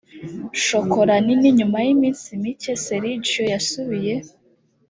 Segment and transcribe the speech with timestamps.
[0.65, 4.13] shokola nini nyuma y iminsi mike sergio yasubiye